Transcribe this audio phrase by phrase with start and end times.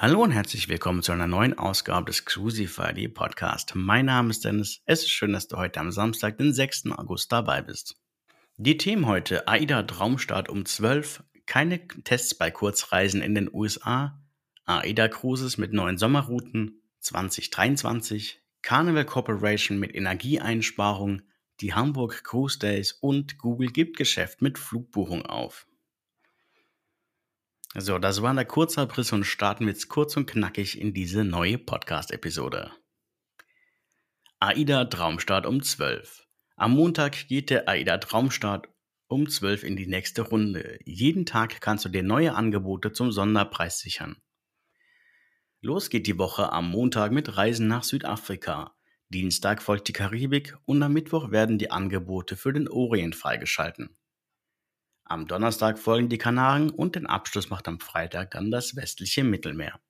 [0.00, 3.72] Hallo und herzlich willkommen zu einer neuen Ausgabe des Crucify Podcast.
[3.74, 4.80] Mein Name ist Dennis.
[4.86, 6.92] Es ist schön, dass du heute am Samstag, den 6.
[6.92, 7.96] August dabei bist.
[8.58, 14.22] Die Themen heute: AIDA Traumstart um 12, keine Tests bei Kurzreisen in den USA,
[14.66, 21.22] AIDA Cruises mit neuen Sommerrouten 2023, Carnival Corporation mit Energieeinsparung,
[21.60, 25.67] die Hamburg Cruise Days und Google gibt Geschäft mit Flugbuchung auf.
[27.80, 31.58] So, das war der Kurzabriss und starten wir jetzt kurz und knackig in diese neue
[31.58, 32.72] Podcast-Episode.
[34.40, 36.26] AIDA Traumstart um 12.
[36.56, 38.66] Am Montag geht der AIDA Traumstart
[39.06, 40.80] um 12 in die nächste Runde.
[40.86, 44.16] Jeden Tag kannst du dir neue Angebote zum Sonderpreis sichern.
[45.60, 48.74] Los geht die Woche am Montag mit Reisen nach Südafrika.
[49.08, 53.96] Dienstag folgt die Karibik und am Mittwoch werden die Angebote für den Orient freigeschalten.
[55.10, 59.80] Am Donnerstag folgen die Kanaren und den Abschluss macht am Freitag dann das westliche Mittelmeer.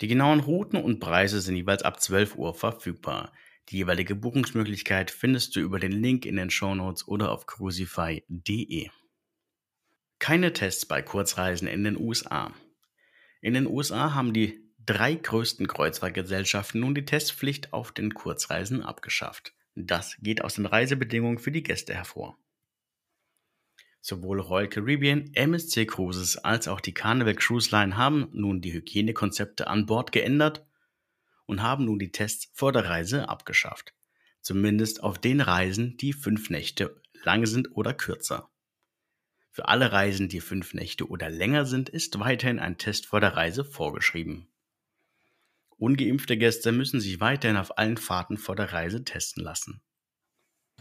[0.00, 3.30] Die genauen Routen und Preise sind jeweils ab 12 Uhr verfügbar.
[3.68, 8.88] Die jeweilige Buchungsmöglichkeit findest du über den Link in den Shownotes oder auf crucify.de.
[10.18, 12.54] Keine Tests bei Kurzreisen in den USA.
[13.42, 19.52] In den USA haben die drei größten Kreuzfahrtgesellschaften nun die Testpflicht auf den Kurzreisen abgeschafft.
[19.74, 22.38] Das geht aus den Reisebedingungen für die Gäste hervor.
[24.04, 29.68] Sowohl Royal Caribbean, MSC Cruises als auch die Carnival Cruise Line haben nun die Hygienekonzepte
[29.68, 30.66] an Bord geändert
[31.46, 33.94] und haben nun die Tests vor der Reise abgeschafft.
[34.40, 38.50] Zumindest auf den Reisen, die fünf Nächte lang sind oder kürzer.
[39.52, 43.36] Für alle Reisen, die fünf Nächte oder länger sind, ist weiterhin ein Test vor der
[43.36, 44.48] Reise vorgeschrieben.
[45.76, 49.80] Ungeimpfte Gäste müssen sich weiterhin auf allen Fahrten vor der Reise testen lassen.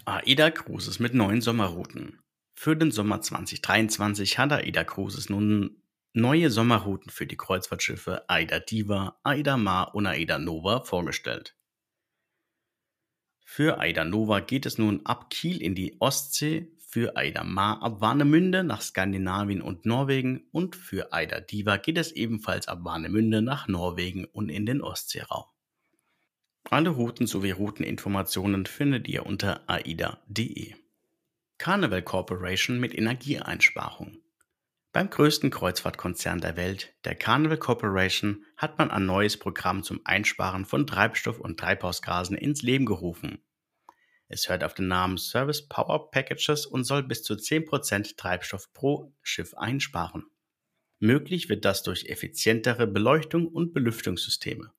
[0.06, 2.18] AIDA Cruises mit neuen Sommerrouten.
[2.64, 5.82] Für den Sommer 2023 hat AIDA Cruises nun
[6.14, 11.58] neue Sommerrouten für die Kreuzfahrtschiffe AIDA Diva, AIDA Mar und AIDA Nova vorgestellt.
[13.44, 18.00] Für AIDA Nova geht es nun ab Kiel in die Ostsee, für AIDA Mar ab
[18.00, 23.68] Warnemünde nach Skandinavien und Norwegen und für AIDA Diva geht es ebenfalls ab Warnemünde nach
[23.70, 25.46] Norwegen und in den Ostseeraum.
[26.70, 30.76] Alle Routen sowie Routeninformationen findet ihr unter aida.de.
[31.62, 34.18] Carnival Corporation mit Energieeinsparung.
[34.94, 40.66] Beim größten Kreuzfahrtkonzern der Welt, der Carnival Corporation, hat man ein neues Programm zum Einsparen
[40.66, 43.44] von Treibstoff und Treibhausgasen ins Leben gerufen.
[44.28, 49.14] Es hört auf den Namen Service Power Packages und soll bis zu 10% Treibstoff pro
[49.22, 50.26] Schiff einsparen.
[50.98, 54.74] Möglich wird das durch effizientere Beleuchtung und Belüftungssysteme.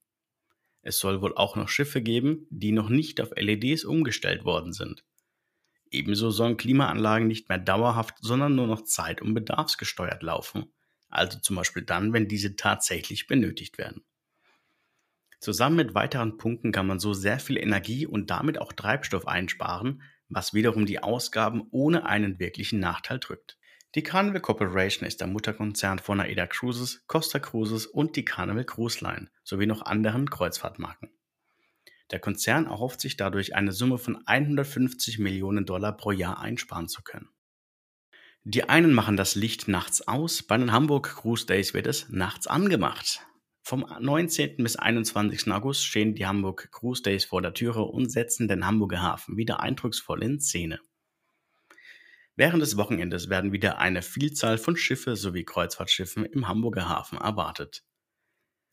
[0.81, 5.04] Es soll wohl auch noch Schiffe geben, die noch nicht auf LEDs umgestellt worden sind.
[5.93, 10.73] Ebenso sollen Klimaanlagen nicht mehr dauerhaft, sondern nur noch zeit- und bedarfsgesteuert laufen,
[11.09, 14.03] also zum Beispiel dann, wenn diese tatsächlich benötigt werden.
[15.39, 20.03] Zusammen mit weiteren Punkten kann man so sehr viel Energie und damit auch Treibstoff einsparen,
[20.29, 23.59] was wiederum die Ausgaben ohne einen wirklichen Nachteil drückt.
[23.95, 29.05] Die Carnival Corporation ist der Mutterkonzern von AIDA Cruises, Costa Cruises und die Carnival Cruise
[29.05, 31.11] Line sowie noch anderen Kreuzfahrtmarken.
[32.12, 37.03] Der Konzern erhofft sich dadurch eine Summe von 150 Millionen Dollar pro Jahr einsparen zu
[37.03, 37.31] können.
[38.45, 42.47] Die einen machen das Licht nachts aus, bei den Hamburg Cruise Days wird es nachts
[42.47, 43.25] angemacht.
[43.62, 44.56] Vom 19.
[44.56, 45.50] bis 21.
[45.53, 49.61] August stehen die Hamburg Cruise Days vor der Türe und setzen den Hamburger Hafen wieder
[49.61, 50.81] eindrucksvoll in Szene.
[52.34, 57.84] Während des Wochenendes werden wieder eine Vielzahl von Schiffe sowie Kreuzfahrtschiffen im Hamburger Hafen erwartet.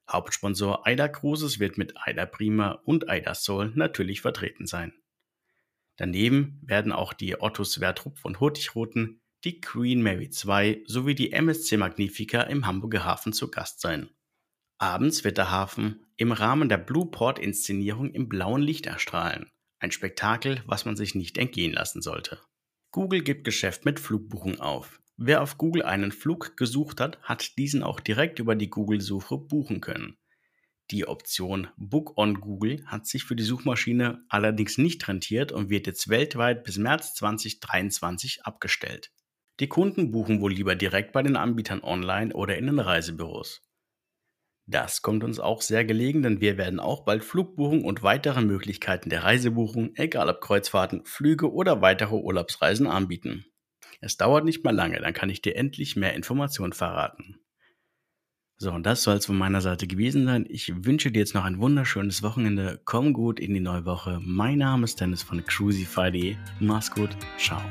[0.10, 4.94] Hauptsponsor AIDA Cruises wird mit AIDA Prima und AIDA Soul natürlich vertreten sein.
[5.98, 11.78] Daneben werden auch die Otto Sverdrup von Hurtigruten, die Queen Mary 2 sowie die MSC
[11.78, 14.10] Magnifica im Hamburger Hafen zu Gast sein.
[14.78, 19.52] Abends wird der Hafen im Rahmen der Blueport-Inszenierung im blauen Licht erstrahlen.
[19.80, 22.40] Ein Spektakel, was man sich nicht entgehen lassen sollte.
[22.92, 24.99] Google gibt Geschäft mit Flugbuchung auf.
[25.22, 29.82] Wer auf Google einen Flug gesucht hat, hat diesen auch direkt über die Google-Suche buchen
[29.82, 30.18] können.
[30.92, 35.88] Die Option Book on Google hat sich für die Suchmaschine allerdings nicht rentiert und wird
[35.88, 39.12] jetzt weltweit bis März 2023 abgestellt.
[39.60, 43.62] Die Kunden buchen wohl lieber direkt bei den Anbietern online oder in den Reisebüros.
[44.68, 49.10] Das kommt uns auch sehr gelegen, denn wir werden auch bald Flugbuchung und weitere Möglichkeiten
[49.10, 53.44] der Reisebuchung, egal ob Kreuzfahrten, Flüge oder weitere Urlaubsreisen anbieten.
[54.02, 57.40] Es dauert nicht mal lange, dann kann ich dir endlich mehr Informationen verraten.
[58.62, 60.46] So, und das soll es von meiner Seite gewesen sein.
[60.50, 62.82] Ich wünsche dir jetzt noch ein wunderschönes Wochenende.
[62.84, 64.20] Komm gut in die neue Woche.
[64.22, 66.36] Mein Name ist Dennis von Crucify.de.
[66.60, 67.16] Mach's gut.
[67.38, 67.62] Ciao.